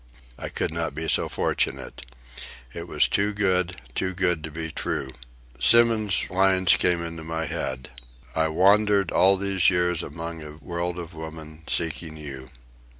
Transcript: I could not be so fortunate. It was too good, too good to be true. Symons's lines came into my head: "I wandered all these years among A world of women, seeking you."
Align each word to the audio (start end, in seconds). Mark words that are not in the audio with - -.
I 0.35 0.49
could 0.49 0.73
not 0.73 0.95
be 0.95 1.07
so 1.07 1.29
fortunate. 1.29 2.01
It 2.73 2.87
was 2.87 3.07
too 3.07 3.33
good, 3.33 3.79
too 3.93 4.15
good 4.15 4.43
to 4.43 4.49
be 4.49 4.71
true. 4.71 5.11
Symons's 5.59 6.27
lines 6.31 6.75
came 6.75 7.03
into 7.03 7.21
my 7.23 7.45
head: 7.45 7.91
"I 8.35 8.47
wandered 8.47 9.11
all 9.11 9.37
these 9.37 9.69
years 9.69 10.01
among 10.01 10.41
A 10.41 10.57
world 10.57 10.97
of 10.97 11.13
women, 11.13 11.65
seeking 11.67 12.17
you." 12.17 12.49